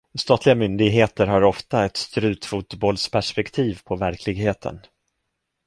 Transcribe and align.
Statliga 0.19 0.55
myndigheter 0.55 1.27
har 1.27 1.43
ofta 1.43 1.85
ett 1.85 1.97
strutfotbollsperspektiv 1.97 3.79
på 3.83 3.95
verkligheten. 3.95 4.79